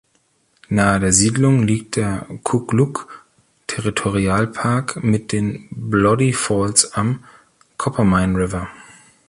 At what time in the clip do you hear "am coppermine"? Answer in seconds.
6.95-8.35